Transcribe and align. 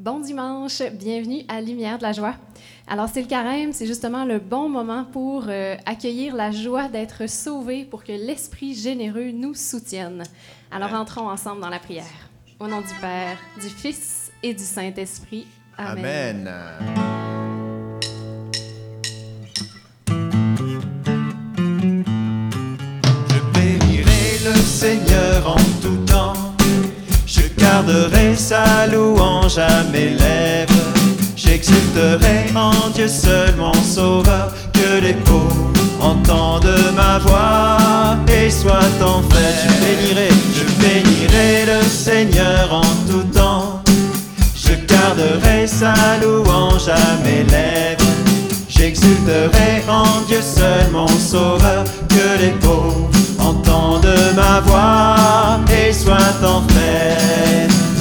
Bon 0.00 0.18
dimanche, 0.18 0.80
bienvenue 0.94 1.42
à 1.46 1.60
Lumière 1.60 1.98
de 1.98 2.04
la 2.04 2.12
joie. 2.12 2.34
Alors 2.88 3.10
c'est 3.12 3.20
le 3.20 3.26
carême, 3.26 3.74
c'est 3.74 3.84
justement 3.84 4.24
le 4.24 4.38
bon 4.38 4.66
moment 4.66 5.04
pour 5.04 5.44
euh, 5.48 5.76
accueillir 5.84 6.34
la 6.34 6.50
joie 6.52 6.88
d'être 6.88 7.28
sauvé 7.28 7.84
pour 7.84 8.02
que 8.02 8.12
l'Esprit 8.12 8.74
généreux 8.74 9.30
nous 9.30 9.52
soutienne. 9.52 10.22
Alors 10.70 10.94
entrons 10.94 11.28
ensemble 11.28 11.60
dans 11.60 11.68
la 11.68 11.78
prière. 11.78 12.06
Au 12.58 12.66
nom 12.66 12.80
du 12.80 12.94
Père, 12.98 13.36
du 13.60 13.68
Fils 13.68 14.32
et 14.42 14.54
du 14.54 14.64
Saint-Esprit. 14.64 15.46
Amen. 15.76 16.50
J'exulterai 31.34 32.54
en 32.54 32.90
Dieu 32.94 33.08
seul 33.08 33.56
mon 33.56 33.74
sauveur. 33.74 34.52
Que 34.72 35.02
les 35.02 35.14
pauvres 35.14 35.72
entendent 36.00 36.78
ma 36.94 37.18
voix 37.18 38.16
et 38.28 38.48
soient 38.48 38.78
en 39.02 39.22
fait. 39.22 39.54
Je 39.64 39.70
bénirai, 39.84 40.28
je 40.54 40.64
bénirai 40.80 41.66
le 41.66 41.82
Seigneur 41.82 42.72
en 42.72 43.10
tout 43.10 43.24
temps. 43.34 43.82
Je 44.54 44.74
garderai 44.86 45.66
sa 45.66 45.94
louange 46.22 46.88
à 46.88 47.16
mes 47.24 47.42
lèvres. 47.42 48.04
J'exulterai 48.68 49.82
en 49.88 50.20
Dieu 50.28 50.42
seul 50.42 50.92
mon 50.92 51.08
sauveur. 51.08 51.82
Que 52.08 52.40
les 52.40 52.52
pauvres 52.52 53.10
entendent 53.40 54.16
ma 54.36 54.60
voix 54.60 55.58
et 55.76 55.92
soient 55.92 56.38
en 56.44 56.62
fait. 56.68 57.29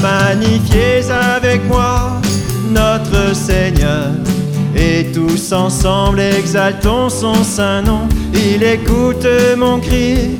Magnifiez 0.02 1.12
avec 1.12 1.66
moi 1.67 2.21
notre 2.71 3.35
Seigneur. 3.35 4.12
Et 4.75 5.11
tous 5.14 5.52
ensemble 5.52 6.19
exaltons 6.19 7.09
son 7.09 7.44
saint 7.44 7.81
nom. 7.81 8.08
Il 8.33 8.64
écoute 8.64 9.27
mon 9.58 9.80
cri, 9.80 10.38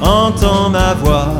entend 0.00 0.70
ma 0.70 0.94
voix. 0.94 1.34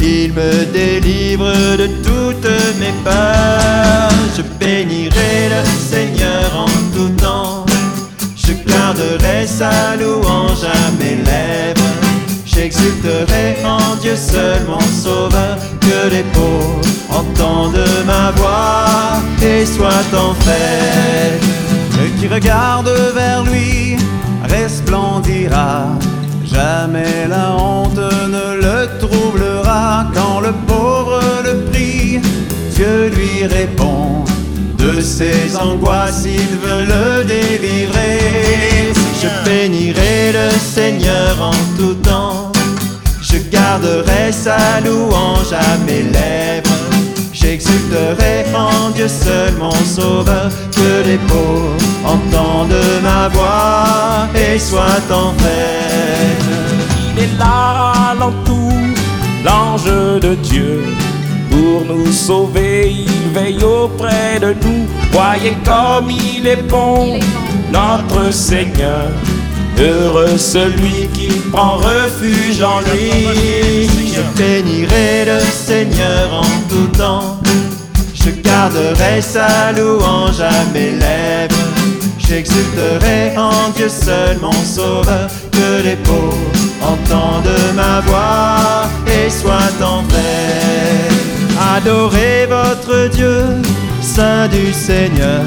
Il 0.00 0.32
me 0.32 0.64
délivre 0.72 1.52
de 1.76 1.86
toutes 2.02 2.50
mes 2.80 2.92
peurs. 3.04 4.10
Je 4.36 4.42
bénirai 4.58 5.48
le 5.48 5.64
Seigneur 5.64 6.50
en 6.56 6.96
tout 6.96 7.08
temps. 7.22 7.66
Je 8.36 8.52
garderai 8.68 9.46
sa 9.46 9.96
louange 9.96 10.64
à 10.64 10.90
mes 10.98 11.16
lèvres. 11.16 11.75
J'exulterai 12.56 13.56
en 13.64 13.96
Dieu 13.96 14.16
seul 14.16 14.62
mon 14.66 14.80
sauveur. 14.80 15.58
Que 15.80 16.10
les 16.10 16.22
pauvres 16.32 16.80
entendent 17.10 17.78
ma 18.06 18.30
voix 18.30 19.20
et 19.42 19.66
soient 19.66 20.10
en 20.18 20.32
fête. 20.34 21.42
Le 21.98 22.08
qui 22.18 22.28
regarde 22.28 22.90
vers 23.14 23.44
lui 23.44 23.96
resplendira. 24.48 25.88
Jamais 26.44 27.28
la 27.28 27.54
honte 27.56 27.98
ne 27.98 28.56
le 28.56 28.88
troublera 29.00 30.06
quand 30.14 30.40
le 30.40 30.52
pauvre 30.66 31.20
le 31.44 31.64
prie. 31.70 32.20
Dieu 32.74 33.10
lui 33.14 33.46
répond 33.46 34.24
de 34.78 35.00
ses 35.00 35.56
angoisses, 35.56 36.24
il 36.24 36.56
veut 36.64 36.84
le 36.86 37.24
délivrer. 37.24 38.92
Je 39.20 39.28
bénirai 39.44 40.32
le 40.32 40.50
Seigneur 40.58 41.36
en 41.40 41.78
tout 41.78 41.94
temps. 41.94 42.45
Je 43.28 43.38
garderai 43.50 44.30
sa 44.30 44.80
louange 44.84 45.52
à 45.52 45.76
mes 45.84 46.02
lèvres. 46.02 46.70
J'exulterai 47.32 48.44
en 48.54 48.90
Dieu 48.90 49.08
seul 49.08 49.52
mon 49.58 49.74
sauveur. 49.84 50.48
Que 50.70 51.08
les 51.08 51.18
pauvres 51.18 51.76
entendent 52.04 52.84
ma 53.02 53.26
voix 53.28 54.28
et 54.32 54.58
soient 54.60 55.08
en 55.10 55.32
fête. 55.40 56.44
Il 57.16 57.24
est 57.24 57.38
là 57.38 58.14
l'entour, 58.16 58.72
l'ange 59.44 60.20
de 60.20 60.36
Dieu. 60.36 60.84
Pour 61.50 61.84
nous 61.84 62.12
sauver, 62.12 62.92
il 62.92 63.32
veille 63.34 63.64
auprès 63.64 64.38
de 64.40 64.54
nous. 64.62 64.86
Voyez 65.10 65.56
comme 65.64 66.10
il 66.10 66.46
est 66.46 66.62
bon, 66.68 67.18
notre 67.72 68.32
Seigneur. 68.32 69.10
Heureux 69.78 70.38
celui 70.38 71.06
qui 71.12 71.28
prend 71.52 71.76
refuge 71.76 72.62
en 72.62 72.80
lui. 72.80 73.88
Je 74.14 74.22
bénirai 74.38 75.26
le 75.26 75.40
Seigneur 75.40 76.32
en 76.32 76.68
tout 76.68 76.86
temps. 76.96 77.40
Je 78.14 78.30
garderai 78.30 79.20
sa 79.20 79.72
louange 79.72 80.40
à 80.40 80.64
mes 80.72 80.92
lèvres. 80.92 81.54
J'exulterai 82.18 83.36
en 83.36 83.70
Dieu 83.76 83.88
seul 83.88 84.38
mon 84.40 84.52
sauveur. 84.52 85.28
Que 85.52 85.82
les 85.84 85.96
pauvres 85.96 86.36
entendent 86.82 87.74
ma 87.74 88.00
voix 88.00 88.88
et 89.06 89.30
soient 89.30 89.76
en 89.82 90.02
paix. 90.04 91.14
Adorez 91.76 92.46
votre 92.46 93.08
Dieu, 93.08 93.42
Saint 94.00 94.48
du 94.48 94.72
Seigneur. 94.72 95.42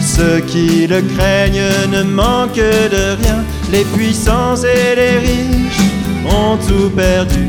Ceux 0.00 0.40
qui 0.40 0.86
le 0.86 1.00
craignent 1.00 1.88
ne 1.90 2.02
manquent 2.02 2.56
de 2.56 3.16
rien. 3.22 3.44
Les 3.72 3.84
puissants 3.84 4.56
et 4.56 4.94
les 4.94 5.18
riches 5.18 5.88
ont 6.26 6.58
tout 6.58 6.90
perdu. 6.90 7.48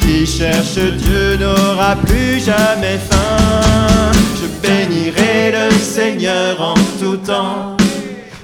Qui 0.00 0.24
cherche 0.24 0.76
Dieu 0.76 1.36
n'aura 1.36 1.96
plus 1.96 2.38
jamais 2.38 2.98
faim. 3.10 4.12
Je 4.40 4.46
bénirai 4.64 5.50
le 5.50 5.72
Seigneur 5.72 6.60
en 6.60 6.74
tout 7.00 7.16
temps. 7.16 7.76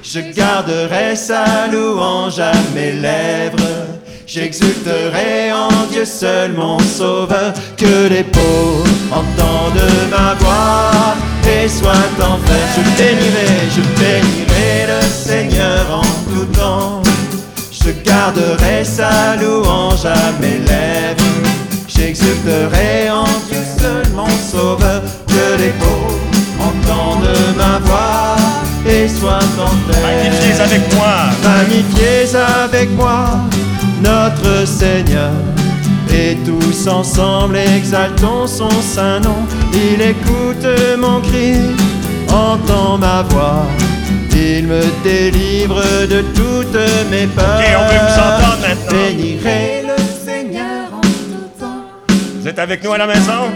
Je 0.02 0.18
garderai 0.18 1.14
sa 1.14 1.68
louange 1.70 2.40
à 2.40 2.52
mes 2.74 2.92
lèvres. 2.92 3.86
J'exulterai 4.26 5.52
en 5.52 5.86
Dieu 5.92 6.04
seul 6.04 6.52
mon 6.52 6.80
sauveur. 6.80 7.52
Que 7.76 8.08
les 8.08 8.24
pauvres 8.24 8.88
entendent 9.12 10.10
ma 10.10 10.34
voix 10.34 11.14
et 11.48 11.68
soient 11.68 12.16
en 12.20 12.36
fête. 12.46 12.68
Je 12.76 12.82
bénirai, 13.02 13.50
je 13.74 13.82
bénirai 14.00 14.86
le 14.86 15.02
Seigneur 15.08 15.86
en 15.92 16.30
tout 16.30 16.46
temps. 16.58 17.02
Je 17.70 17.90
garderai 18.04 18.84
sa 18.84 19.36
louange 19.36 20.04
à 20.04 20.32
mes 20.40 20.58
lèvres. 20.58 21.24
J'exulterai 21.86 23.10
en 23.10 23.24
Dieu 23.48 23.62
seul 23.80 24.06
mon 24.14 24.28
sauveur. 24.28 25.02
Que 25.26 25.62
les 25.62 25.72
pauvres 25.80 26.18
entendent 26.60 27.28
ma 27.56 27.78
voix 27.86 28.36
et 28.86 29.08
soient 29.08 29.50
en 29.60 29.92
fête. 29.92 30.02
Magnifiez 30.02 30.60
avec 30.60 30.94
moi. 30.94 31.14
Magnifiez 31.42 32.36
avec 32.64 32.90
moi 32.96 33.24
notre 34.02 34.66
Seigneur. 34.66 35.32
Et 36.12 36.36
tous 36.44 36.88
ensemble 36.88 37.56
exaltons 37.56 38.46
son 38.46 38.70
saint 38.82 39.20
nom. 39.20 39.46
Il 39.80 40.02
écoute 40.02 40.66
mon 40.98 41.20
cri, 41.20 41.54
entend 42.28 42.98
ma 42.98 43.22
voix. 43.22 43.64
Il 44.32 44.66
me 44.66 44.82
délivre 45.04 45.80
de 46.06 46.22
toutes 46.34 46.80
mes 47.10 47.26
peurs. 47.26 47.60
Ok, 47.60 47.64
on 47.78 47.84
veut 47.84 48.00
vous 48.06 48.18
entendre 48.18 48.60
maintenant. 48.60 48.92
Bénirai 48.92 49.82
le 49.82 49.96
Seigneur 50.24 50.92
en 50.92 51.00
tout 51.00 51.50
temps. 51.60 51.84
Vous 52.40 52.48
êtes 52.48 52.58
avec 52.58 52.82
nous 52.82 52.92
à 52.92 52.98
la 52.98 53.06
maison? 53.06 53.50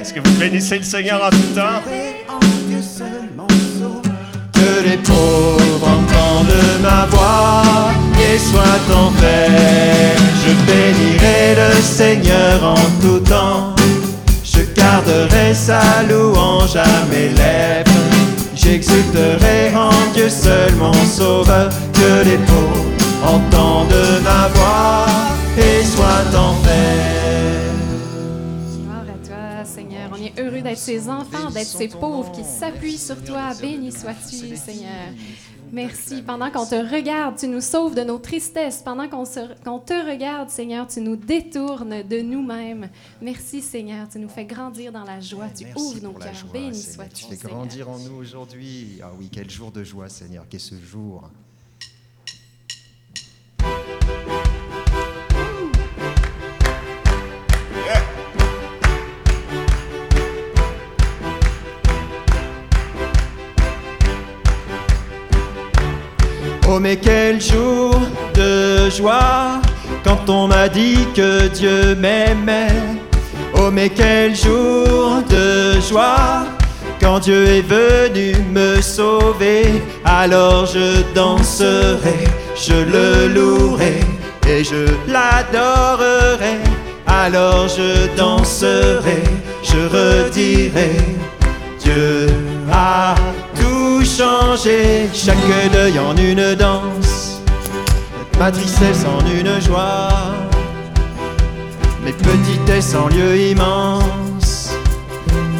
Est-ce 0.00 0.12
que 0.14 0.20
vous 0.20 0.34
bénissez 0.38 0.78
le 0.78 0.84
Seigneur 0.84 1.22
en 1.24 1.30
tout 1.30 1.54
temps? 1.54 1.82
Que 4.54 4.88
les 4.88 4.96
pauvres 4.98 5.88
entendent 5.88 6.82
ma 6.82 7.06
voix 7.06 7.92
et 8.18 8.38
soient 8.38 8.96
en 8.96 9.10
paix. 9.12 10.27
Je 10.48 10.54
bénirai 10.64 11.56
le 11.56 11.82
Seigneur 11.82 12.64
en 12.64 13.02
tout 13.02 13.20
temps. 13.20 13.74
Je 14.42 14.62
garderai 14.74 15.52
sa 15.52 16.02
louange 16.08 16.74
à 16.74 17.04
mes 17.10 17.28
lèvres. 17.28 17.90
J'exulterai 18.54 19.74
en 19.76 19.90
Dieu 20.14 20.30
seul 20.30 20.74
mon 20.76 20.94
sauveur. 21.04 21.68
Que 21.92 22.24
les 22.24 22.38
pauvres 22.38 22.86
entendent 23.26 24.22
ma 24.24 24.48
voix 24.54 25.06
et 25.58 25.84
soient 25.84 26.30
en 26.34 26.54
paix. 26.62 27.68
Gloire 28.80 29.02
à 29.02 29.26
toi, 29.26 29.64
Seigneur. 29.66 30.08
On 30.12 30.16
est 30.16 30.40
heureux 30.40 30.62
d'être 30.62 30.78
ses 30.78 31.10
enfants, 31.10 31.50
d'être 31.52 31.66
ses 31.66 31.88
pauvres 31.88 32.32
qui 32.32 32.42
s'appuient 32.42 32.96
sur 32.96 33.22
toi. 33.22 33.52
Béni 33.60 33.92
sois-tu, 33.92 34.56
Seigneur. 34.56 35.12
Merci. 35.72 36.22
Pendant 36.22 36.50
qu'on 36.50 36.66
te 36.66 36.74
regarde, 36.74 37.36
tu 37.36 37.48
nous 37.48 37.60
sauves 37.60 37.94
de 37.94 38.02
nos 38.02 38.18
tristesses. 38.18 38.82
Pendant 38.82 39.08
qu'on 39.08 39.24
te 39.24 40.10
regarde, 40.10 40.50
Seigneur, 40.50 40.86
tu 40.86 41.00
nous 41.00 41.16
détournes 41.16 42.02
de 42.02 42.20
nous-mêmes. 42.20 42.88
Merci, 43.20 43.60
Seigneur. 43.62 44.08
Tu 44.08 44.18
nous 44.18 44.28
fais 44.28 44.44
grandir 44.44 44.92
dans 44.92 45.04
la 45.04 45.20
joie. 45.20 45.48
Tu 45.56 45.64
Merci 45.64 45.80
ouvres 45.82 46.02
nos 46.02 46.12
cœurs. 46.12 46.32
Béni 46.52 46.74
sois-tu, 46.74 47.24
Tu 47.24 47.24
fais 47.30 47.36
Seigneur. 47.36 47.56
grandir 47.58 47.88
en 47.88 47.98
nous 47.98 48.14
aujourd'hui. 48.16 48.98
Ah 49.02 49.10
oui, 49.18 49.28
quel 49.32 49.50
jour 49.50 49.70
de 49.70 49.82
joie, 49.84 50.08
Seigneur, 50.08 50.46
qu'est 50.48 50.58
ce 50.58 50.74
jour. 50.76 51.30
Oh 66.78 66.80
mais 66.80 66.94
quel 66.94 67.40
jour 67.40 67.92
de 68.34 68.88
joie 68.88 69.60
quand 70.04 70.30
on 70.30 70.46
m'a 70.46 70.68
dit 70.68 71.08
que 71.12 71.48
Dieu 71.48 71.96
m'aimait. 71.96 72.68
Oh 73.54 73.68
mais 73.72 73.88
quel 73.88 74.36
jour 74.36 75.20
de 75.28 75.80
joie 75.80 76.44
quand 77.00 77.18
Dieu 77.18 77.46
est 77.46 77.62
venu 77.62 78.32
me 78.52 78.80
sauver. 78.80 79.82
Alors 80.04 80.66
je 80.66 81.02
danserai, 81.16 82.28
je 82.54 82.74
le 82.74 83.26
louerai 83.34 83.98
et 84.46 84.62
je 84.62 84.86
l'adorerai. 85.08 86.58
Alors 87.08 87.66
je 87.66 88.06
danserai, 88.16 89.24
je 89.64 89.80
redirai. 89.96 90.92
Dieu 91.80 92.28
a 92.70 93.16
changé, 94.48 95.08
chaque 95.12 95.72
deuil 95.72 95.98
en 95.98 96.16
une 96.16 96.54
danse, 96.54 97.40
ma 98.38 98.50
tristesse 98.50 99.04
en 99.04 99.20
une 99.26 99.60
joie, 99.60 100.08
mes 102.04 102.12
petitesses 102.12 102.94
en 102.94 103.08
lieu 103.08 103.36
immense. 103.36 104.72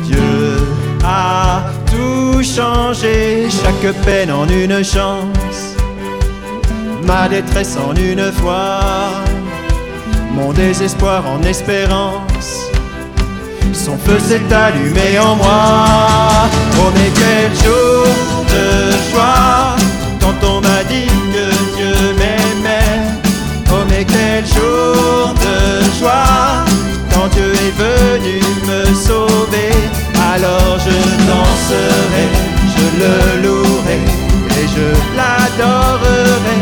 Dieu 0.04 0.56
a 1.04 1.64
tout 1.86 2.42
changé, 2.42 3.48
chaque 3.50 3.94
peine 4.04 4.30
en 4.30 4.48
une 4.48 4.82
chance, 4.82 5.76
ma 7.06 7.28
détresse 7.28 7.76
en 7.76 7.94
une 7.94 8.32
foi, 8.32 8.80
mon 10.32 10.52
désespoir 10.52 11.24
en 11.26 11.42
espérance. 11.42 12.70
Son 13.74 13.98
feu 13.98 14.18
s'est 14.18 14.54
allumé 14.54 15.18
en 15.20 15.36
moi. 15.36 15.84
Oh 16.80 16.90
mais 16.94 17.10
quel 17.14 17.54
jour 17.64 18.37
de 18.54 18.90
joie 19.10 19.76
quand 20.20 20.38
on 20.46 20.60
m'a 20.60 20.82
dit 20.84 21.12
que 21.34 21.44
Dieu 21.76 21.96
m'aimait. 22.18 23.00
Oh 23.70 23.84
mais 23.88 24.04
quel 24.04 24.44
jour 24.46 25.34
de 25.44 25.56
joie 25.98 26.64
quand 27.12 27.28
Dieu 27.34 27.52
est 27.66 27.76
venu 27.84 28.40
me 28.66 28.84
sauver. 28.94 29.72
Alors 30.34 30.78
je 30.86 30.96
danserai, 31.30 32.26
je 32.74 32.84
le 33.00 33.14
louerai 33.42 34.00
et 34.58 34.66
je 34.74 34.86
l'adorerai. 35.16 36.58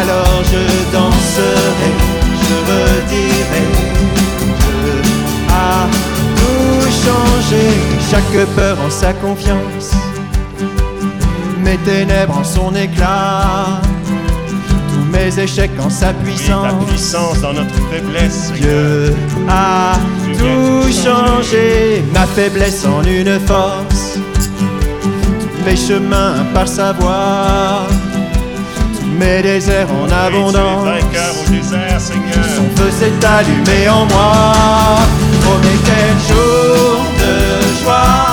Alors 0.00 0.42
je 0.52 0.62
danserai, 0.92 1.92
je 2.42 2.54
redirai. 2.70 3.64
Dieu 4.60 5.02
a 5.50 5.86
tout 6.36 6.82
changé, 7.04 7.64
chaque 8.10 8.46
peur 8.56 8.76
en 8.86 8.90
sa 8.90 9.07
mes 11.68 11.76
ténèbres 11.78 12.38
en 12.38 12.44
son 12.44 12.74
éclat, 12.74 13.80
tous 14.90 15.12
mes 15.12 15.38
échecs 15.38 15.70
en 15.78 15.90
sa 15.90 16.08
Oui, 16.08 16.14
ta 16.14 16.24
puissance. 16.24 16.84
puissance 16.88 17.40
dans 17.42 17.52
notre 17.52 17.74
faiblesse. 17.90 18.52
Dieu 18.54 19.14
a 19.48 19.92
tout 20.38 20.88
changé, 20.90 22.02
ma 22.14 22.26
faiblesse 22.26 22.86
en 22.86 23.02
une 23.04 23.38
force, 23.40 24.18
tous 24.58 25.64
mes 25.66 25.76
chemins 25.76 26.36
par 26.54 26.66
sa 26.66 26.92
voix, 26.94 27.86
tous 28.98 29.06
mes 29.20 29.42
déserts 29.42 29.88
en 29.92 30.10
abondance. 30.26 30.84
vainqueur 30.86 31.34
au 31.46 31.50
désert, 31.50 32.00
Seigneur. 32.00 32.44
Son 32.56 32.68
feu 32.82 32.90
s'est 32.98 33.26
allumé 33.26 33.88
en 33.90 34.06
moi. 34.06 34.54
Oh 35.46 35.56
mais 35.62 35.78
quel 35.84 36.34
jour 36.34 37.04
de 37.20 37.84
joie 37.84 38.27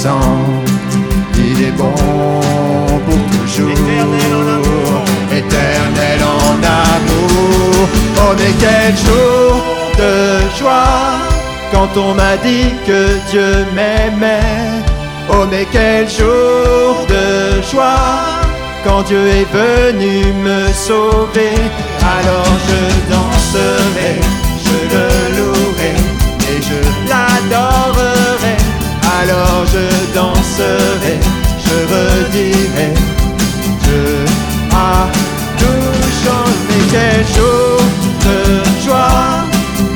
Il 0.00 1.64
est 1.64 1.72
bon 1.72 1.92
pour 1.92 3.22
toujours. 3.36 3.70
Éternel 3.70 4.30
en 4.32 4.46
amour. 4.54 5.04
Éternel 5.32 6.20
en 6.22 6.54
amour. 6.62 7.88
Oh 8.18 8.34
mais 8.38 8.54
quel 8.60 8.96
jour 8.96 9.64
de 9.98 10.56
joie 10.56 11.18
quand 11.72 11.96
on 11.96 12.14
m'a 12.14 12.36
dit 12.36 12.74
que 12.86 13.18
Dieu 13.30 13.66
m'aimait. 13.74 14.84
Oh 15.30 15.44
mais 15.50 15.66
quel 15.72 16.08
jour 16.08 17.04
de 17.08 17.60
joie 17.62 18.38
quand 18.84 19.02
Dieu 19.02 19.26
est 19.26 19.48
venu 19.52 20.32
me 20.44 20.72
sauver. 20.72 21.58
Alors 22.18 22.52
je 22.68 22.80
danserai, 23.12 24.20
je 24.64 24.76
le 24.94 25.06
louerai 25.36 25.94
et 26.50 26.62
je 26.62 26.78
l'adorerai. 27.08 28.37
Alors 29.20 29.64
je 29.66 30.14
danserai, 30.14 31.18
je 31.64 31.76
redirai. 31.92 32.90
Dieu 33.82 34.24
a 34.72 35.08
tout 35.58 35.92
changé. 36.22 36.78
Quel 36.92 37.26
jour 37.34 37.80
de 38.26 38.38
joie 38.84 39.44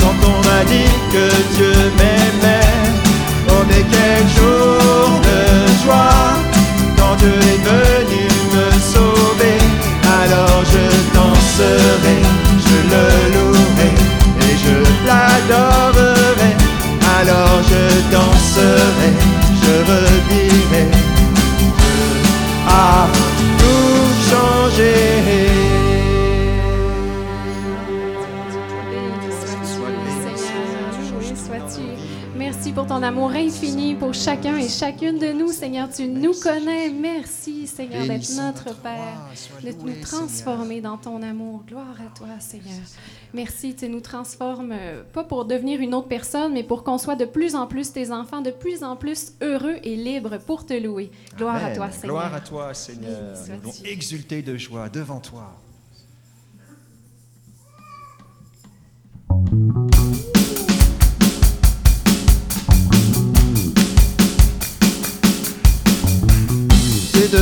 quand 0.00 0.18
on 0.32 0.38
m'a 0.48 0.64
dit 0.64 0.92
que 1.12 1.26
Dieu 1.56 1.74
m'aimait. 1.98 2.74
Oh 3.48 3.62
mais 3.68 3.84
quel 3.92 4.22
jour 4.36 5.20
de 5.28 5.40
joie 5.84 6.34
quand 6.98 7.14
Dieu 7.16 7.36
est 7.52 7.62
venu 7.70 8.24
me 8.54 8.68
sauver. 8.92 9.58
Alors 10.22 10.64
je 10.72 10.84
danserai, 11.14 12.18
chacun 34.32 34.56
et 34.56 34.68
chacune 34.68 35.18
de 35.18 35.32
nous, 35.32 35.52
Seigneur. 35.52 35.90
Tu 35.90 36.08
nous 36.08 36.32
connais. 36.32 36.88
Merci, 36.88 37.66
Seigneur, 37.66 38.06
d'être 38.06 38.34
notre 38.34 38.74
Père, 38.80 39.28
de 39.62 39.72
nous 39.72 40.00
transformer 40.00 40.80
dans 40.80 40.96
ton 40.96 41.22
amour. 41.22 41.64
Gloire 41.68 41.96
à 42.00 42.16
toi, 42.16 42.28
Seigneur. 42.40 42.80
Merci, 43.34 43.74
tu 43.74 43.88
nous 43.88 44.00
transformes, 44.00 44.72
euh, 44.72 45.02
pas 45.12 45.24
pour 45.24 45.44
devenir 45.44 45.80
une 45.80 45.94
autre 45.94 46.08
personne, 46.08 46.52
mais 46.52 46.62
pour 46.62 46.84
qu'on 46.84 46.98
soit 46.98 47.16
de 47.16 47.24
plus 47.24 47.54
en 47.54 47.66
plus 47.66 47.92
tes 47.92 48.10
enfants, 48.10 48.42
de 48.42 48.50
plus 48.50 48.84
en 48.84 48.96
plus 48.96 49.32
heureux 49.42 49.76
et 49.82 49.96
libres 49.96 50.38
pour 50.38 50.66
te 50.66 50.74
louer. 50.74 51.10
Gloire 51.36 51.64
à 51.64 51.74
toi, 51.74 51.90
Seigneur. 51.90 52.16
Gloire 52.16 52.34
à 52.34 52.40
toi, 52.40 52.74
Seigneur. 52.74 53.34
Nous 53.48 53.70
voulons 53.70 53.74
exulter 53.84 54.42
de 54.42 54.56
joie 54.56 54.88
devant 54.88 55.20
toi. 55.20 55.56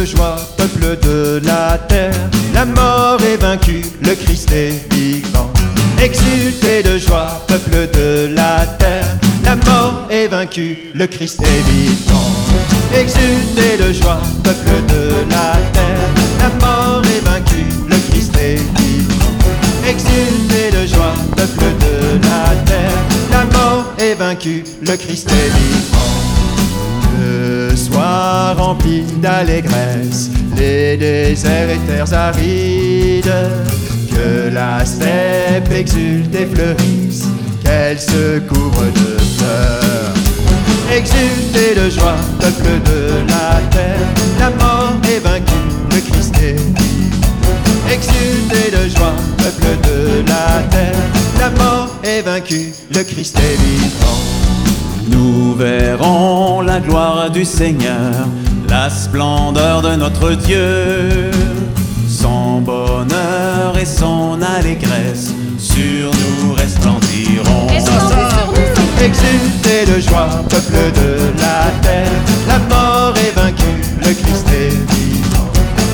Joie, 0.04 0.36
peuple 0.56 0.98
de 1.02 1.40
la 1.44 1.78
terre, 1.88 2.14
la 2.54 2.64
mort 2.64 3.20
est 3.22 3.36
vaincue, 3.36 3.82
le 4.02 4.14
Christ 4.14 4.50
est 4.52 4.92
vivant. 4.94 5.50
Exultez 6.02 6.82
de 6.82 6.98
joie, 6.98 7.44
peuple 7.46 7.88
de 7.92 8.34
la 8.34 8.66
terre, 8.78 9.06
la 9.44 9.56
mort 9.56 10.06
est 10.10 10.28
vaincue, 10.28 10.78
le 10.94 11.06
Christ 11.06 11.42
est 11.42 11.70
vivant. 11.70 12.30
Exultez 12.94 13.76
de 13.78 13.92
joie, 13.92 14.20
peuple 14.42 14.70
de 14.88 15.30
la 15.30 15.56
terre, 15.72 16.08
la 16.40 16.66
mort 16.66 17.02
est 17.04 17.24
vaincue, 17.24 17.66
le 17.88 17.96
Christ 18.10 18.34
est 18.36 18.56
vivant. 18.56 19.20
Exultez 19.86 20.70
de 20.70 20.86
joie, 20.86 21.14
peuple 21.36 21.64
de 21.80 22.26
la 22.28 22.54
terre, 22.64 23.02
la 23.30 23.44
mort 23.44 23.92
est 23.98 24.14
vaincue, 24.14 24.64
le 24.82 24.96
Christ 24.96 25.28
est 25.30 25.50
vivant. 25.58 26.39
Soient 28.00 28.54
remplis 28.56 29.04
d'allégresse 29.20 30.30
les 30.56 30.96
déserts 30.96 31.68
et 31.68 31.78
terres 31.86 32.14
arides. 32.14 33.34
Que 34.10 34.48
la 34.50 34.86
steppe 34.86 35.70
exulte 35.70 36.34
et 36.34 36.46
fleurisse, 36.46 37.26
qu'elle 37.62 38.00
se 38.00 38.38
couvre 38.38 38.84
de 38.84 39.18
fleurs. 39.36 40.14
Exultez 40.90 41.74
de 41.78 41.90
joie, 41.90 42.16
peuple 42.40 42.80
de 42.86 43.28
la 43.28 43.60
terre, 43.70 44.08
la 44.38 44.48
mort 44.48 44.96
est 45.04 45.20
vaincue, 45.20 45.68
le 45.90 46.00
Christ 46.00 46.34
est. 46.42 46.56
Exultez 47.92 48.70
de 48.70 48.88
joie, 48.88 49.16
peuple 49.36 49.76
de 49.86 50.26
la 50.26 50.62
terre, 50.70 50.99
est 52.20 52.22
vaincue, 52.22 52.72
le 52.94 53.02
Christ 53.02 53.38
est 53.38 53.56
vivant. 53.62 54.18
Nous 55.08 55.54
verrons 55.54 56.60
la 56.60 56.78
gloire 56.80 57.30
du 57.30 57.44
Seigneur, 57.44 58.12
la 58.68 58.90
splendeur 58.90 59.80
de 59.80 59.96
notre 59.96 60.32
Dieu. 60.32 61.30
Son 62.08 62.60
bonheur 62.60 63.76
et 63.80 63.86
son 63.86 64.38
allégresse 64.58 65.32
sur 65.58 66.10
nous 66.42 66.52
resplendiront. 66.52 67.68
Exultez 69.02 69.86
de 69.86 70.00
joie, 70.00 70.28
peuple 70.48 70.92
de 70.94 71.40
la 71.40 71.70
terre, 71.80 72.20
la 72.48 72.58
mort 72.74 73.14
est 73.16 73.34
vaincue, 73.34 73.80
le 73.98 74.12
Christ 74.12 74.46
est 74.52 74.76
vivant. 74.94 75.50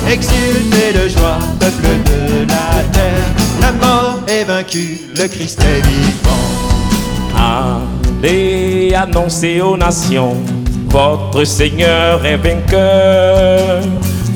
Exultez 0.09 0.93
de 0.93 1.07
joie, 1.07 1.39
peuple 1.59 1.87
de 2.05 2.47
la 2.49 2.83
terre, 2.91 3.46
la 3.61 3.71
mort 3.71 4.19
est 4.27 4.43
vaincue, 4.43 4.99
le 5.15 5.27
Christ 5.27 5.59
est 5.61 5.85
vivant. 5.85 6.47
Allez 7.35 8.93
annoncer 8.95 9.61
aux 9.61 9.77
nations, 9.77 10.35
votre 10.89 11.43
Seigneur 11.43 12.25
est 12.25 12.37
vainqueur. 12.37 13.81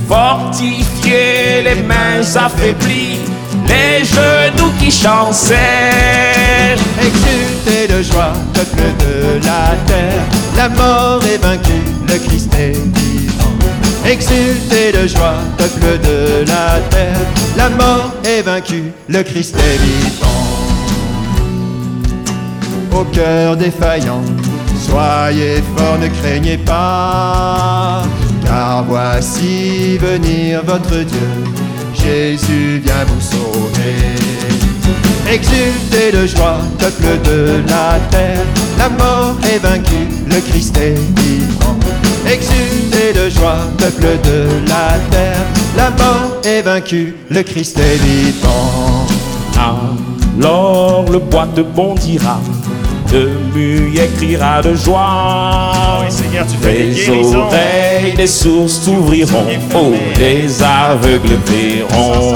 Fortifiez 0.07 1.63
les 1.63 1.81
mains 1.83 2.21
affaiblies, 2.35 3.19
les 3.67 4.03
genoux 4.03 4.71
qui 4.79 4.91
chancèrent. 4.91 6.77
Exultez 6.99 7.87
de 7.87 8.01
joie, 8.03 8.33
peuple 8.53 8.83
de 8.99 9.45
la 9.45 9.75
terre, 9.87 10.23
la 10.57 10.69
mort 10.69 11.21
est 11.23 11.37
vaincue, 11.37 11.83
le 12.07 12.17
Christ 12.27 12.53
est 12.55 12.73
vivant. 12.73 13.51
Exultez 14.05 14.91
de 14.91 15.07
joie, 15.07 15.35
peuple 15.57 15.99
de 16.03 16.45
la 16.47 16.79
terre, 16.89 17.25
la 17.55 17.69
mort 17.69 18.11
est 18.31 18.41
vaincue, 18.43 18.91
le 19.09 19.23
Christ 19.23 19.55
est 19.57 19.77
vivant. 19.77 20.27
Au 22.93 23.03
cœur 23.05 23.57
défaillant, 23.57 24.21
soyez 24.79 25.61
forts, 25.75 25.97
ne 25.99 26.07
craignez 26.07 26.57
pas, 26.57 28.03
car 28.45 28.83
voici 28.85 29.97
venir 29.97 30.61
votre 30.65 30.97
Dieu, 30.97 31.29
Jésus 31.93 32.81
vient 32.85 33.03
vous 33.07 33.21
sauver. 33.21 33.95
Exultez 35.29 36.11
de 36.11 36.25
joie, 36.27 36.59
peuple 36.79 37.21
de 37.23 37.61
la 37.67 37.99
terre, 38.11 38.45
la 38.77 38.89
mort 38.89 39.35
est 39.53 39.59
vaincue, 39.59 40.07
le 40.27 40.39
Christ 40.49 40.77
est 40.77 40.95
vivant. 41.19 41.77
Exultez 42.25 43.13
de 43.13 43.29
joie, 43.29 43.59
peuple 43.77 44.19
de 44.23 44.47
la 44.67 44.97
terre, 45.09 45.10
est 46.61 46.63
vaincue, 46.63 47.15
le 47.29 47.43
Christ 47.43 47.79
est 47.79 47.97
vivant. 48.03 49.07
Alors 49.57 51.05
le 51.11 51.19
bois 51.19 51.47
te 51.55 51.61
bondira, 51.61 52.39
le 53.11 53.29
muet 53.53 54.09
criera 54.17 54.61
de 54.61 54.75
joie. 54.75 55.71
Oui, 56.01 56.11
Seigneur, 56.11 56.45
tu 56.47 56.57
fais 56.57 56.73
des 56.73 56.91
Les 56.91 57.35
oreilles 57.35 58.13
des 58.15 58.27
sources 58.27 58.81
s'ouvriront, 58.83 59.45
oh, 59.75 59.93
les 60.19 60.61
aveugles 60.61 61.37
verront. 61.45 62.33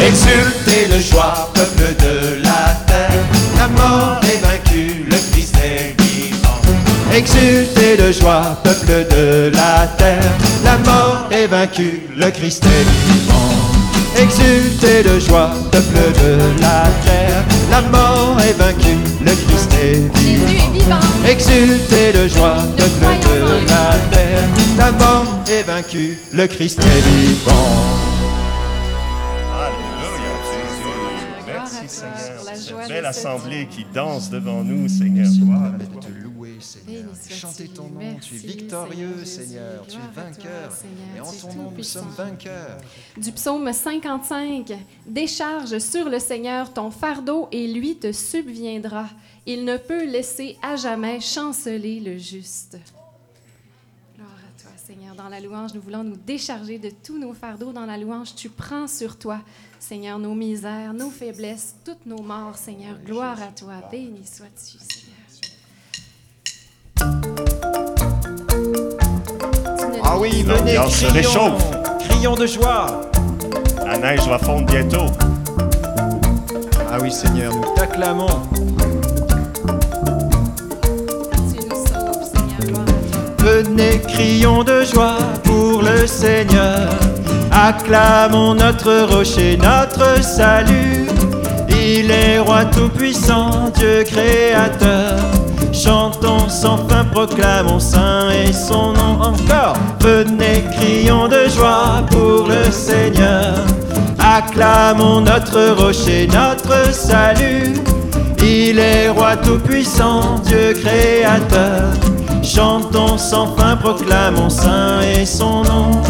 Exultez 0.00 0.94
de 0.94 1.00
joie, 1.00 1.50
peuple 1.54 1.94
de 1.98 2.42
la 2.42 2.74
terre, 2.86 3.24
la 3.58 3.68
mort 3.68 4.20
est 4.24 4.42
vaincue, 4.42 5.04
le 5.06 5.16
Christ 5.32 5.56
est 5.64 6.00
vivant. 6.02 6.60
Exultez 7.14 7.96
de 7.96 8.12
joie, 8.12 8.58
peuple 8.62 9.06
de 9.10 9.50
la 9.54 9.86
terre, 9.96 10.32
la 10.64 10.76
mort 10.78 11.05
le 11.48 12.30
Christ 12.30 12.64
est 12.64 13.12
vivant. 13.12 13.36
Exultez 14.20 15.02
de 15.04 15.20
joie, 15.20 15.50
peuple 15.70 15.94
de 15.94 16.60
la 16.60 16.84
terre, 17.04 17.44
la 17.70 17.82
mort 17.82 18.36
est 18.40 18.54
vaincue, 18.54 18.98
le 19.20 19.30
Christ 19.30 19.72
est 19.74 19.94
Jésus 19.94 20.08
vivant. 20.24 20.48
est 20.48 20.72
vivant. 20.72 21.00
Exultez 21.28 22.12
de 22.12 22.28
joie, 22.28 22.56
peuple 22.76 23.06
de 23.22 23.68
la 23.68 23.96
terre, 24.10 24.48
la 24.76 24.92
mort 24.92 25.26
est 25.48 25.62
vaincue, 25.62 26.18
le 26.32 26.46
Christ 26.48 26.80
est 26.80 27.08
vivant. 27.10 27.52
Alléluia, 29.54 30.22
Merci, 31.46 31.76
Seigneur. 31.86 32.56
Cette 32.56 32.88
belle 32.88 33.06
assemblée 33.06 33.68
qui 33.70 33.86
danse 33.94 34.30
devant 34.30 34.64
nous, 34.64 34.88
Seigneur. 34.88 35.28
Louer, 36.56 36.62
Seigneur. 36.62 37.14
Chanter 37.28 37.68
ton 37.68 37.88
nom, 37.88 38.16
tu 38.20 38.34
es 38.34 38.38
victorieux, 38.38 39.24
Seigneur. 39.24 39.86
Tu 39.86 39.96
es 39.96 39.98
toi, 39.98 40.10
vainqueur. 40.14 40.72
Seigneur. 40.72 41.16
Et 41.16 41.20
en 41.20 41.32
ton 41.32 41.54
nom, 41.54 41.70
nous 41.70 41.82
sommes 41.82 42.10
vainqueurs. 42.10 42.78
Du 43.16 43.32
psaume 43.32 43.72
55. 43.72 44.72
Décharge 45.06 45.78
sur 45.78 46.08
le 46.08 46.18
Seigneur 46.18 46.72
ton 46.72 46.90
fardeau 46.90 47.48
et 47.52 47.66
lui 47.72 47.96
te 47.96 48.12
subviendra. 48.12 49.06
Il 49.46 49.64
ne 49.64 49.76
peut 49.76 50.04
laisser 50.04 50.58
à 50.62 50.76
jamais 50.76 51.20
chanceler 51.20 52.00
le 52.00 52.18
juste. 52.18 52.78
Gloire 54.16 54.28
à 54.28 54.60
toi, 54.60 54.72
Seigneur. 54.76 55.14
Dans 55.14 55.28
la 55.28 55.40
louange, 55.40 55.72
nous 55.74 55.80
voulons 55.80 56.02
nous 56.02 56.16
décharger 56.16 56.78
de 56.78 56.90
tous 56.90 57.18
nos 57.18 57.32
fardeaux. 57.32 57.72
Dans 57.72 57.86
la 57.86 57.96
louange, 57.96 58.34
tu 58.34 58.48
prends 58.48 58.88
sur 58.88 59.16
toi, 59.16 59.40
Seigneur, 59.78 60.18
nos 60.18 60.34
misères, 60.34 60.92
nos 60.94 61.10
faiblesses, 61.10 61.76
toutes 61.84 62.06
nos 62.06 62.22
morts, 62.22 62.56
Seigneur. 62.56 62.98
Gloire 63.04 63.40
à 63.40 63.52
toi. 63.52 63.74
Béni 63.90 64.26
sois-tu, 64.26 64.78
Seigneur. 64.78 65.05
Ah 70.08 70.16
oui, 70.18 70.44
venez, 70.46 70.76
crions, 70.76 71.12
réchauffe. 71.12 71.64
crions 72.08 72.36
de 72.36 72.46
joie. 72.46 72.86
La 73.84 73.98
neige 73.98 74.26
va 74.28 74.38
fondre 74.38 74.66
bientôt. 74.66 75.06
Ah 76.92 76.98
oui, 77.02 77.10
Seigneur, 77.10 77.52
nous 77.52 77.74
t'acclamons. 77.74 78.40
Venez, 83.38 84.00
crions 84.06 84.62
de 84.62 84.84
joie 84.84 85.18
pour 85.42 85.82
le 85.82 86.06
Seigneur. 86.06 86.88
Acclamons 87.50 88.54
notre 88.54 89.12
rocher, 89.12 89.56
notre 89.56 90.22
salut. 90.22 91.06
Il 91.68 92.10
est 92.10 92.38
roi 92.38 92.64
tout-puissant, 92.66 93.70
Dieu 93.74 94.04
créateur. 94.04 95.35
Chantons 95.86 96.48
sans 96.48 96.78
fin, 96.88 97.04
proclamons 97.04 97.78
saint 97.78 98.30
et 98.30 98.52
son 98.52 98.92
nom 98.92 99.20
encore. 99.20 99.76
Venez, 100.00 100.64
crions 100.72 101.28
de 101.28 101.48
joie 101.48 102.02
pour 102.10 102.48
le 102.48 102.72
Seigneur. 102.72 103.54
Acclamons 104.18 105.20
notre 105.20 105.80
rocher, 105.80 106.26
notre 106.26 106.92
salut. 106.92 107.74
Il 108.42 108.80
est 108.80 109.10
roi 109.10 109.36
tout-puissant, 109.36 110.40
Dieu 110.44 110.74
créateur. 110.74 111.92
Chantons 112.42 113.16
sans 113.16 113.54
fin, 113.54 113.76
proclamons 113.76 114.50
saint 114.50 115.00
et 115.02 115.24
son 115.24 115.62
nom. 115.62 116.02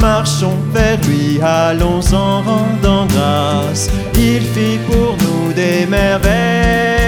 Marchons 0.00 0.58
vers 0.72 0.98
lui, 1.06 1.40
allons 1.40 2.00
en 2.12 2.42
rendant 2.42 3.06
grâce. 3.06 3.88
Il 4.14 4.42
fit 4.42 4.78
pour 4.88 5.16
nous 5.22 5.52
des 5.52 5.86
merveilles. 5.86 7.03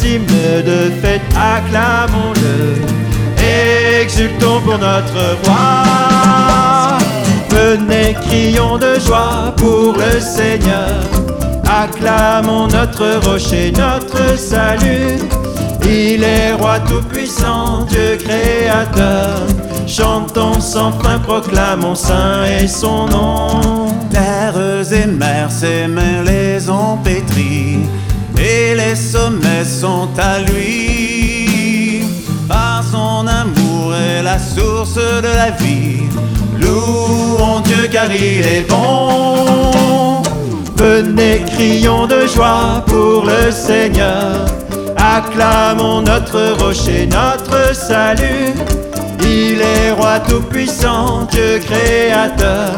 De 0.00 0.92
fête, 1.02 1.22
acclamons-le. 1.36 2.76
Exultons 4.00 4.60
pour 4.60 4.78
notre 4.78 5.36
roi. 5.42 6.98
Venez, 7.50 8.14
crions 8.14 8.78
de 8.78 9.00
joie 9.00 9.52
pour 9.56 9.96
le 9.98 10.20
Seigneur. 10.20 11.02
Acclamons 11.66 12.68
notre 12.68 13.26
rocher, 13.26 13.72
notre 13.72 14.38
salut. 14.38 15.18
Il 15.82 16.22
est 16.22 16.52
roi 16.52 16.78
tout-puissant, 16.78 17.84
Dieu 17.90 18.18
créateur. 18.18 19.42
Chantons 19.88 20.60
sans 20.60 20.92
fin, 20.92 21.18
proclamons 21.18 21.96
saint 21.96 22.44
et 22.44 22.68
son 22.68 23.06
nom. 23.08 23.88
Terres 24.12 24.54
et 24.92 25.50
ses 25.50 25.88
mains 25.88 26.22
les 26.24 26.70
ont 26.70 26.98
les 28.78 28.94
sommets 28.94 29.64
sont 29.64 30.08
à 30.18 30.38
lui. 30.38 32.04
Par 32.48 32.82
son 32.90 33.26
amour 33.26 33.94
est 33.94 34.22
la 34.22 34.38
source 34.38 34.94
de 34.94 35.32
la 35.42 35.50
vie. 35.50 36.02
Louons 36.60 37.60
Dieu 37.60 37.88
car 37.90 38.10
il 38.12 38.46
est 38.46 38.66
bon. 38.68 40.22
Venez, 40.76 41.44
crions 41.46 42.06
de 42.06 42.26
joie 42.26 42.84
pour 42.86 43.24
le 43.24 43.50
Seigneur. 43.50 44.46
Acclamons 44.96 46.02
notre 46.02 46.62
rocher, 46.62 47.06
notre 47.06 47.74
salut. 47.74 48.54
Il 49.22 49.60
est 49.60 49.90
roi 49.92 50.20
tout-puissant, 50.20 51.26
Dieu 51.32 51.60
créateur. 51.68 52.70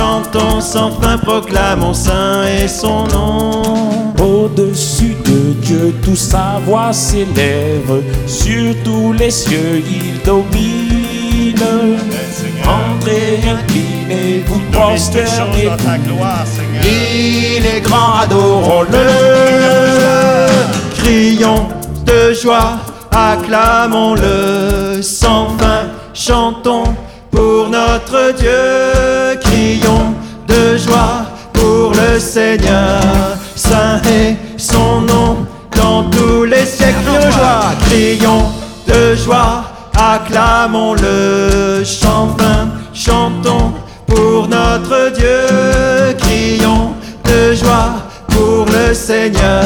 Chantons 0.00 0.62
sans 0.62 0.92
fin, 0.92 1.18
proclamons 1.18 1.92
saint 1.92 2.46
et 2.46 2.66
son 2.66 3.06
nom. 3.08 4.14
Au-dessus 4.18 5.14
de 5.26 5.52
Dieu, 5.60 5.94
tout 6.02 6.16
sa 6.16 6.58
voix 6.64 6.90
s'élève. 6.90 8.02
Sur 8.26 8.74
tous 8.82 9.12
les 9.12 9.30
cieux, 9.30 9.82
il 9.86 10.22
domine. 10.24 11.66
Entrez, 12.64 13.40
inclinez-vous, 13.46 14.62
chose 14.72 15.10
dans 15.10 15.76
ta 15.76 15.98
gloire, 15.98 16.46
Seigneur. 16.46 16.82
Il 16.82 17.66
est 17.66 17.82
grand, 17.82 18.20
adorons-le. 18.22 19.06
Crions 20.94 21.68
de 22.06 22.32
joie, 22.32 22.78
acclamons-le 23.10 25.02
sans 25.02 25.48
fin. 25.58 25.88
Chantons 26.14 26.84
pour 27.30 27.68
notre 27.68 28.32
Dieu. 28.38 29.20
Crions 29.70 30.14
de 30.48 30.76
joie 30.76 31.26
pour 31.52 31.92
le 31.92 32.18
Seigneur. 32.18 33.00
Saint 33.54 34.02
est 34.02 34.36
son 34.56 35.02
nom 35.02 35.46
dans 35.76 36.02
tous 36.10 36.44
les 36.44 36.66
siècles. 36.66 36.96
Crions 37.04 37.20
de 37.20 37.30
joie, 37.30 37.74
crions 37.86 38.46
de 38.88 39.14
joie, 39.14 39.64
acclamons-le. 39.96 41.84
Fin, 41.84 42.68
chantons 42.92 43.72
pour 44.06 44.48
notre 44.48 45.12
Dieu. 45.12 46.16
Crions 46.18 46.92
de 47.24 47.54
joie 47.54 47.92
pour 48.26 48.66
le 48.66 48.92
Seigneur. 48.92 49.64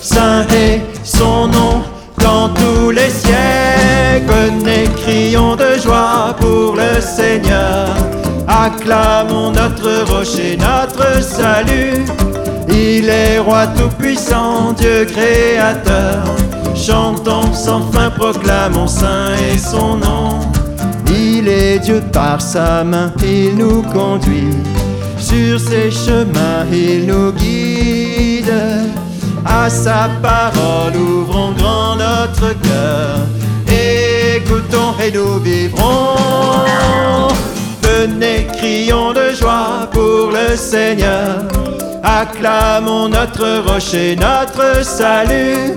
Saint 0.00 0.46
est 0.48 0.80
son 1.04 1.48
nom 1.48 1.82
dans 2.16 2.48
tous 2.48 2.90
les 2.90 3.10
siècles. 3.10 4.24
Venez, 4.26 4.88
crions 5.02 5.54
de 5.54 5.78
joie 5.82 6.34
pour 6.40 6.76
le 6.76 6.98
Seigneur. 7.02 8.23
Acclamons 8.46 9.52
notre 9.52 10.04
rocher, 10.10 10.56
notre 10.56 11.22
salut. 11.22 12.04
Il 12.68 13.08
est 13.08 13.38
roi 13.38 13.66
tout-puissant, 13.68 14.72
Dieu 14.72 15.06
créateur. 15.06 16.24
Chantons 16.74 17.52
sans 17.52 17.82
fin, 17.92 18.10
proclamons 18.10 18.86
saint 18.86 19.32
et 19.50 19.58
son 19.58 19.96
nom. 19.96 20.40
Il 21.08 21.48
est 21.48 21.78
Dieu 21.78 22.02
par 22.12 22.40
sa 22.40 22.84
main, 22.84 23.12
il 23.22 23.56
nous 23.56 23.82
conduit. 23.82 24.50
Sur 25.16 25.58
ses 25.58 25.90
chemins, 25.90 26.66
il 26.70 27.06
nous 27.06 27.32
guide. 27.32 28.52
À 29.44 29.70
sa 29.70 30.10
parole, 30.22 30.96
ouvrons 30.96 31.52
grand 31.52 31.96
notre 31.96 32.58
cœur. 32.60 33.18
Écoutons 34.36 34.94
et 35.02 35.12
nous 35.12 35.38
vivrons. 35.38 36.33
Crions 38.64 39.12
de 39.12 39.34
joie 39.38 39.90
pour 39.92 40.30
le 40.32 40.56
Seigneur. 40.56 41.42
Acclamons 42.02 43.10
notre 43.10 43.62
rocher, 43.70 44.16
notre 44.16 44.82
salut. 44.82 45.76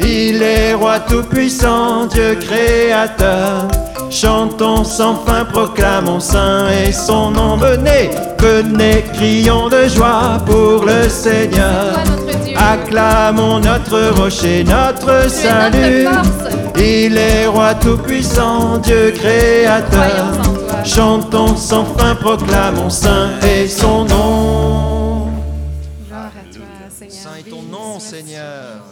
Il 0.00 0.42
est 0.42 0.74
roi 0.74 0.98
tout-puissant, 0.98 2.06
Dieu 2.06 2.36
créateur. 2.40 3.68
Chantons 4.10 4.82
sans 4.82 5.14
fin, 5.24 5.44
proclamons 5.44 6.18
saint 6.18 6.66
et 6.84 6.90
son 6.90 7.30
nom. 7.30 7.56
Venez, 7.56 8.10
venez, 8.40 9.04
crions 9.14 9.68
de 9.68 9.86
joie 9.86 10.42
pour 10.44 10.84
le 10.84 11.08
Seigneur. 11.08 11.94
Acclamons 12.56 13.60
notre 13.60 14.20
rocher, 14.20 14.64
notre 14.64 15.30
salut. 15.30 16.08
Il 16.76 17.16
est 17.16 17.46
roi 17.46 17.74
tout-puissant, 17.76 18.78
Dieu 18.78 19.14
créateur. 19.16 20.63
Chantons 20.84 21.56
sans 21.56 21.86
fin, 21.96 22.14
proclamons 22.14 22.90
saint 22.90 23.40
et 23.40 23.66
son 23.66 24.04
nom. 24.04 25.30
Gloire 26.06 26.26
à 26.26 26.54
toi, 26.54 26.64
Seigneur. 26.90 27.14
Saint 27.14 27.36
est 27.36 27.50
ton 27.50 27.62
nom. 27.62 27.98
Seigneur. 27.98 28.84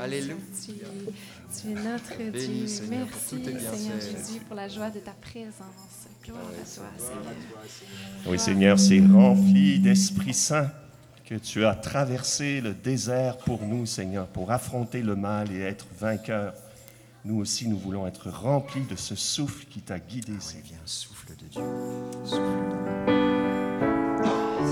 Alléluia. 0.00 0.34
Tu, 0.64 1.70
es 1.70 1.74
notre 1.74 2.32
Béni, 2.32 2.64
Dieu. 2.64 2.84
Merci. 2.88 3.44
Seigneur 3.44 4.00
Jésus, 4.00 4.40
pour 4.46 4.56
la 4.56 4.68
joie 4.68 4.88
de 4.88 5.00
ta 5.00 5.12
présence. 5.12 6.08
Gloire 6.24 6.40
à 6.40 6.64
toi, 6.64 6.86
Seigneur. 6.96 8.26
Oui, 8.26 8.38
Seigneur, 8.38 8.78
c'est 8.78 9.00
rempli 9.00 9.78
d'Esprit 9.78 10.34
Saint 10.34 10.70
que 11.26 11.34
tu 11.34 11.66
as 11.66 11.74
traversé 11.74 12.60
le 12.62 12.72
désert 12.72 13.36
pour 13.38 13.62
nous, 13.62 13.84
Seigneur, 13.84 14.26
pour 14.26 14.52
affronter 14.52 15.02
le 15.02 15.16
mal 15.16 15.52
et 15.52 15.60
être 15.60 15.86
vainqueur. 16.00 16.54
Nous 17.26 17.40
aussi, 17.40 17.66
nous 17.66 17.76
voulons 17.76 18.06
être 18.06 18.30
remplis 18.30 18.82
de 18.88 18.94
ce 18.94 19.16
souffle 19.16 19.66
qui 19.68 19.80
t'a 19.80 19.98
guidé, 19.98 20.30
Oui, 20.30 20.40
Seigneur. 20.40 20.64
viens, 20.64 20.78
souffle 20.84 21.30
de 21.30 21.46
Dieu. 21.46 21.60
Souffle 22.24 22.40
de 22.40 22.76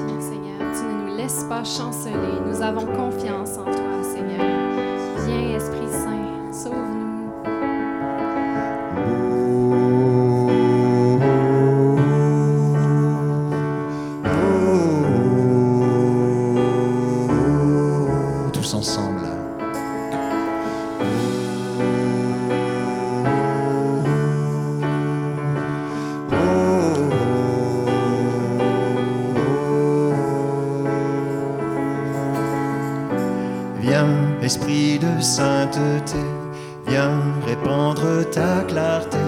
Viens, 0.06 0.20
Seigneur, 0.20 0.72
tu 0.72 0.84
ne 0.84 1.10
nous 1.10 1.16
laisses 1.16 1.44
pas 1.48 1.64
chanceler. 1.64 2.40
Nous 2.46 2.62
avons 2.62 2.86
confiance 2.86 3.58
en 3.58 3.64
toi, 3.64 4.04
Seigneur. 4.04 4.63
Viens, 33.94 34.42
esprit 34.42 34.98
de 34.98 35.22
sainteté, 35.22 36.18
viens 36.88 37.20
répandre 37.46 38.28
ta 38.33 38.64
clarté, 38.66 39.18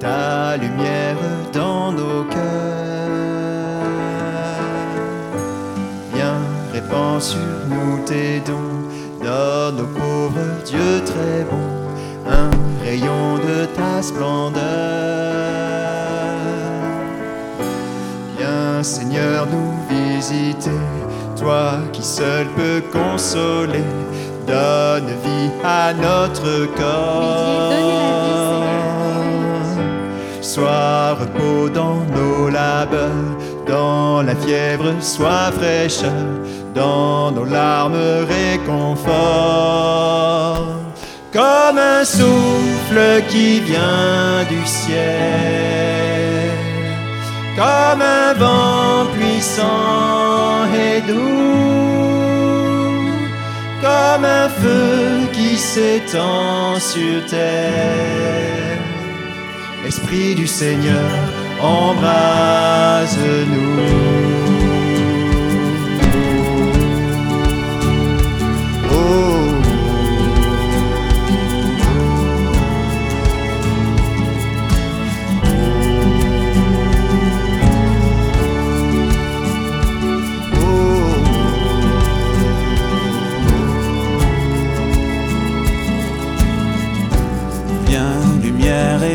ta 0.00 0.56
lumière 0.56 1.18
dans 1.52 1.92
nos 1.92 2.24
cœurs. 2.24 2.40
Viens, 6.14 6.40
répands 6.72 7.20
sur 7.20 7.50
nous 7.68 8.02
tes 8.06 8.40
dons, 8.46 8.78
donne 9.22 9.80
aux 9.84 9.98
pauvres 10.00 10.64
Dieu 10.64 11.02
très 11.04 11.44
bon, 11.50 11.68
un 12.26 12.48
rayon 12.82 13.36
de 13.36 13.66
ta 13.76 14.00
splendeur. 14.00 14.62
Viens, 18.38 18.82
Seigneur, 18.82 19.46
nous 19.52 19.74
visiter, 19.90 20.80
toi 21.40 21.78
qui 21.92 22.02
seul 22.02 22.46
peux 22.56 22.82
consoler, 22.92 23.84
donne 24.46 25.06
vie 25.24 25.50
à 25.64 25.92
notre 25.94 26.66
corps. 26.76 27.72
Sois 30.40 31.14
repos 31.14 31.68
dans 31.68 32.02
nos 32.16 32.48
labeurs, 32.48 33.36
dans 33.66 34.22
la 34.22 34.34
fièvre, 34.34 34.94
sois 35.00 35.52
fraîcheur, 35.52 36.10
dans 36.74 37.30
nos 37.30 37.44
larmes, 37.44 38.24
réconfort. 38.28 39.78
Comme 41.32 41.78
un 41.78 42.04
souffle 42.04 43.22
qui 43.28 43.60
vient 43.60 44.44
du 44.48 44.66
ciel, 44.66 46.57
comme 47.58 48.02
un 48.02 48.34
vent 48.34 49.06
puissant 49.16 50.64
et 50.72 51.00
doux, 51.00 52.28
comme 53.82 54.24
un 54.24 54.48
feu 54.48 55.26
qui 55.32 55.58
s'étend 55.58 56.78
sur 56.78 57.26
terre. 57.26 58.78
Esprit 59.84 60.36
du 60.36 60.46
Seigneur, 60.46 61.10
embrase-nous. 61.60 61.98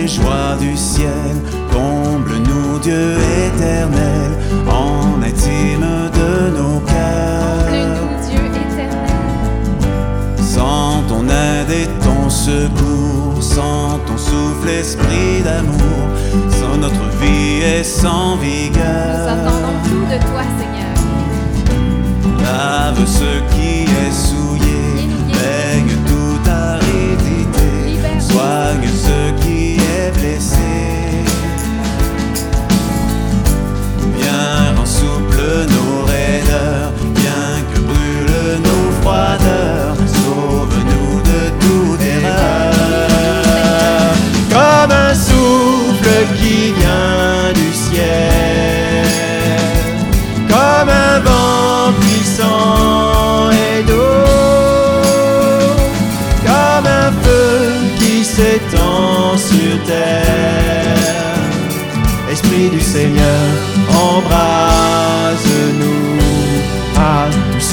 Lumière 0.03 0.05
et 0.05 0.07
joie 0.07 0.55
du 0.59 0.77
ciel, 0.77 1.35
comble-nous 1.71 2.79
Dieu 2.79 3.15
éternel, 3.47 4.31
en 4.67 5.21
intime 5.21 6.09
de 6.13 6.57
nos 6.57 6.79
cœurs. 6.79 7.67
Comble-nous, 7.69 8.29
Dieu 8.29 8.43
éternel. 8.45 9.09
Sans 10.37 11.01
ton 11.07 11.23
aide 11.23 11.89
secours. 12.29 13.41
Sans 13.41 13.99
ton 14.07 14.17
souffle, 14.17 14.69
esprit 14.69 15.41
d'amour, 15.43 16.07
sans 16.49 16.77
notre 16.77 17.07
vie 17.21 17.61
et 17.61 17.83
sans 17.83 18.35
Nous 18.35 18.41
vigueur. 18.41 19.27
attendons 19.27 19.79
tout 19.83 20.05
de 20.11 20.17
toi, 20.27 20.43
Seigneur. 20.57 20.93
Lave 22.41 23.05
ce 23.05 23.53
qui 23.53 23.83
est 23.83 24.11
souillé, 24.11 24.42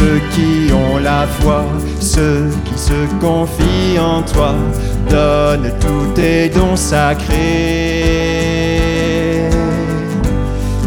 ceux 0.00 0.20
qui 0.34 0.72
ont 0.72 0.96
la 0.98 1.26
foi, 1.26 1.62
ceux 2.00 2.48
qui 2.64 2.78
se 2.78 3.06
confient 3.20 3.98
en 3.98 4.22
toi, 4.22 4.54
donne 5.10 5.70
tous 5.78 6.06
tes 6.14 6.48
dons 6.48 6.76
sacrés. 6.76 7.36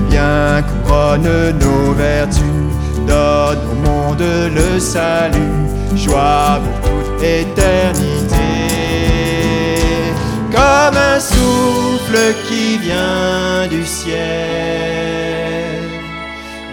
Viens, 0.10 0.64
couronne 0.64 1.54
nos 1.60 1.94
vertus, 1.94 2.44
donne 3.08 3.60
au 3.72 3.76
monde 3.88 4.24
le 4.60 4.80
salut, 4.80 5.60
joie 5.96 6.60
pour 6.64 6.78
toute 6.90 7.24
éternité. 7.24 8.50
Comme 10.52 10.98
un 10.98 11.20
souffle 11.20 12.34
qui 12.48 12.78
vient 12.80 13.68
du 13.70 13.86
ciel, 13.86 15.43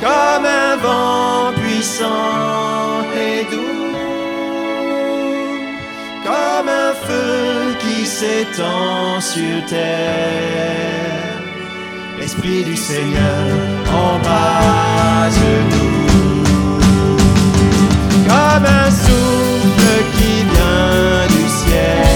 comme 0.00 0.46
un 0.46 0.76
vent 0.76 1.52
puissant 1.62 3.04
et 3.14 3.44
doux, 3.50 3.94
comme 6.24 6.68
un 6.68 6.92
feu 7.06 7.76
qui 7.80 8.06
s'étend 8.06 9.20
sur 9.20 9.64
terre. 9.68 11.20
L'Esprit 12.18 12.64
du 12.64 12.76
Seigneur 12.76 13.46
embrase-nous. 13.92 15.90
Comme 18.26 18.64
un 18.64 18.90
souffle 18.90 19.96
qui 20.16 20.34
vient 20.52 21.26
du 21.28 21.44
ciel, 21.60 22.06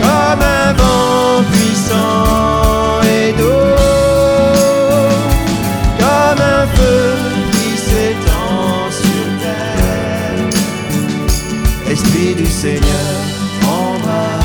comme 0.00 0.42
un 0.42 0.72
vent 0.72 1.42
puissant 1.52 2.65
du 12.36 12.44
Seigneur, 12.44 12.80
embrase. 13.62 14.36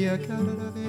Tu 0.00 0.79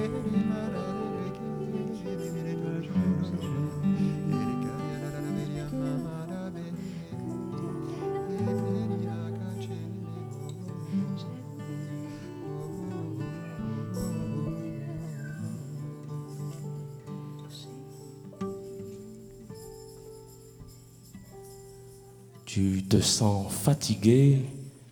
te 22.92 23.00
sens 23.00 23.50
fatigué 23.50 24.44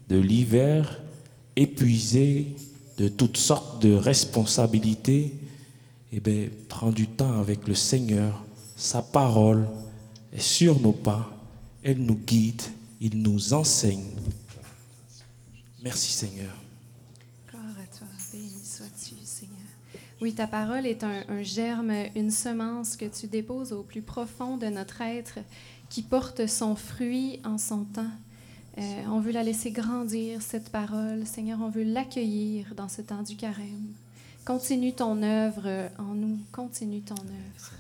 de 0.08 0.16
l'hiver, 0.16 1.02
épuisé 1.54 2.46
de 2.96 3.08
toutes 3.08 3.36
sortes 3.36 3.82
de 3.82 3.92
responsabilités. 3.92 5.34
Eh 6.10 6.18
bien, 6.18 6.48
prends 6.70 6.92
du 6.92 7.06
temps 7.08 7.38
avec 7.38 7.68
le 7.68 7.74
Seigneur. 7.74 8.42
Sa 8.74 9.02
parole 9.02 9.68
est 10.32 10.40
sur 10.40 10.80
nos 10.80 10.92
pas. 10.92 11.30
Elle 11.82 11.98
nous 11.98 12.14
guide. 12.14 12.62
Il 13.02 13.20
nous 13.20 13.52
enseigne. 13.52 14.08
Merci 15.82 16.10
Seigneur. 16.10 16.56
À 17.52 17.98
toi, 17.98 18.06
béni 18.32 18.64
sois-tu, 18.64 19.14
Seigneur. 19.22 19.58
Oui, 20.22 20.32
ta 20.32 20.46
parole 20.46 20.86
est 20.86 21.04
un 21.04 21.42
germe, 21.42 21.92
une 22.16 22.30
semence 22.30 22.96
que 22.96 23.04
tu 23.04 23.26
déposes 23.26 23.72
au 23.72 23.82
plus 23.82 24.02
profond 24.02 24.56
de 24.56 24.66
notre 24.68 25.02
être, 25.02 25.38
qui 25.90 26.03
porte 26.03 26.46
son 26.46 26.74
fruit 26.74 27.40
en 27.44 27.59
son 27.59 27.85
temps. 27.85 28.11
Euh, 28.79 29.03
on 29.09 29.20
veut 29.20 29.33
la 29.33 29.42
laisser 29.42 29.70
grandir, 29.70 30.40
cette 30.40 30.70
parole. 30.70 31.26
Seigneur, 31.26 31.59
on 31.61 31.68
veut 31.68 31.85
l'accueillir 31.85 32.74
dans 32.74 32.88
ce 32.88 33.03
temps 33.03 33.22
du 33.22 33.37
carême. 33.37 33.92
Continue 34.46 34.94
ton 34.94 35.22
œuvre 35.22 35.90
en 35.98 36.14
nous. 36.14 36.38
Continue 36.53 37.03
ton 37.03 37.16
œuvre. 37.16 37.72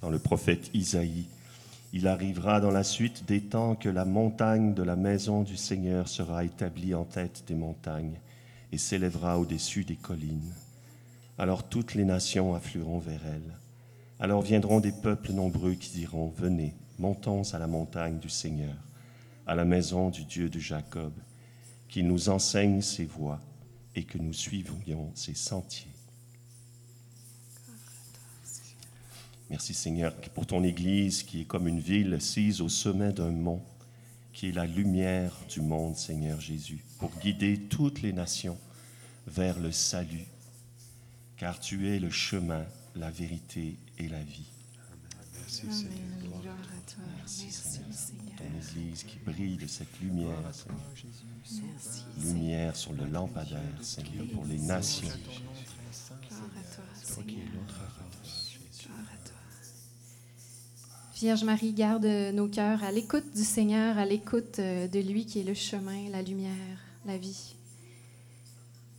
dans 0.00 0.10
le 0.10 0.18
prophète 0.18 0.70
Isaïe. 0.74 1.26
Il 1.92 2.06
arrivera 2.06 2.60
dans 2.60 2.70
la 2.70 2.84
suite 2.84 3.24
des 3.26 3.40
temps 3.40 3.74
que 3.74 3.88
la 3.88 4.04
montagne 4.04 4.74
de 4.74 4.82
la 4.82 4.96
maison 4.96 5.42
du 5.42 5.56
Seigneur 5.56 6.08
sera 6.08 6.44
établie 6.44 6.94
en 6.94 7.04
tête 7.04 7.44
des 7.46 7.54
montagnes 7.54 8.18
et 8.72 8.78
s'élèvera 8.78 9.38
au-dessus 9.38 9.84
des 9.84 9.96
collines. 9.96 10.52
Alors 11.38 11.64
toutes 11.64 11.94
les 11.94 12.04
nations 12.04 12.54
afflueront 12.54 12.98
vers 12.98 13.22
elle. 13.26 13.67
Alors 14.20 14.42
viendront 14.42 14.80
des 14.80 14.92
peuples 14.92 15.32
nombreux 15.32 15.74
qui 15.74 15.90
diront, 15.90 16.32
Venez, 16.36 16.74
montons 16.98 17.42
à 17.54 17.58
la 17.58 17.68
montagne 17.68 18.18
du 18.18 18.28
Seigneur, 18.28 18.74
à 19.46 19.54
la 19.54 19.64
maison 19.64 20.10
du 20.10 20.24
Dieu 20.24 20.48
de 20.48 20.58
Jacob, 20.58 21.12
qu'il 21.88 22.06
nous 22.06 22.28
enseigne 22.28 22.82
ses 22.82 23.04
voies 23.04 23.40
et 23.94 24.04
que 24.04 24.18
nous 24.18 24.32
suivions 24.32 25.10
ses 25.14 25.34
sentiers. 25.34 25.92
Merci 29.50 29.72
Seigneur 29.72 30.14
pour 30.34 30.46
ton 30.46 30.62
Église 30.62 31.22
qui 31.22 31.42
est 31.42 31.44
comme 31.46 31.68
une 31.68 31.80
ville 31.80 32.12
assise 32.12 32.60
au 32.60 32.68
sommet 32.68 33.12
d'un 33.12 33.30
mont, 33.30 33.62
qui 34.32 34.48
est 34.48 34.52
la 34.52 34.66
lumière 34.66 35.32
du 35.48 35.62
monde, 35.62 35.96
Seigneur 35.96 36.40
Jésus, 36.40 36.84
pour 36.98 37.10
guider 37.22 37.58
toutes 37.58 38.02
les 38.02 38.12
nations 38.12 38.58
vers 39.26 39.58
le 39.58 39.72
salut, 39.72 40.26
car 41.36 41.58
tu 41.60 41.88
es 41.88 41.98
le 41.98 42.10
chemin, 42.10 42.66
la 42.98 43.10
vérité 43.10 43.76
et 43.98 44.08
la 44.08 44.22
vie. 44.22 44.46
Amen. 45.62 45.88
Gloire 46.20 46.56
à 46.56 46.90
toi. 46.90 47.04
Merci, 47.16 47.50
Seigneur. 47.50 47.86
Ton 48.36 48.80
Église 48.80 49.04
qui 49.04 49.18
brille 49.24 49.56
de 49.56 49.66
cette 49.66 50.00
lumière, 50.00 50.36
Seigneur. 50.52 50.80
Merci, 51.62 52.04
Lumière 52.20 52.76
sur 52.76 52.92
le 52.92 53.06
lampadaire, 53.06 53.60
Seigneur, 53.80 54.26
pour 54.34 54.44
les 54.44 54.58
nations. 54.58 55.08
Gloire 55.08 56.42
à 56.42 56.74
toi, 56.74 56.84
Seigneur. 57.02 57.46
Gloire 57.50 59.06
à 59.14 59.26
toi. 59.26 59.34
Vierge 61.14 61.44
Marie, 61.44 61.72
garde 61.72 62.04
nos 62.04 62.48
cœurs 62.48 62.84
à 62.84 62.92
l'écoute 62.92 63.34
du 63.34 63.42
Seigneur, 63.42 63.98
à 63.98 64.04
l'écoute 64.04 64.58
euh, 64.60 64.86
de 64.86 65.00
lui 65.00 65.26
qui 65.26 65.40
est 65.40 65.44
le 65.44 65.54
chemin, 65.54 66.08
la 66.10 66.22
lumière, 66.22 66.78
la 67.06 67.18
vie. 67.18 67.56